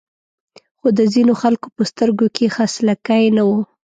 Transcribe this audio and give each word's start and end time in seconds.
خو 0.79 0.87
د 0.99 0.99
ځینو 1.13 1.33
خلکو 1.41 1.67
په 1.75 1.83
سترګو 1.91 2.27
کې 2.35 2.53
خلسکی 2.55 3.23
نه 3.37 3.43
و. 3.47 3.49